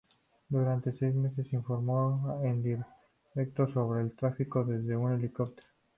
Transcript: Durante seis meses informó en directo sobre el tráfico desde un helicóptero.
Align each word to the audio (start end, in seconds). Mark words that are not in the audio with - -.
Durante 0.49 0.93
seis 0.97 1.13
meses 1.13 1.53
informó 1.53 2.39
en 2.41 2.63
directo 2.63 3.67
sobre 3.71 4.01
el 4.01 4.13
tráfico 4.15 4.63
desde 4.63 4.95
un 4.97 5.13
helicóptero. 5.13 5.67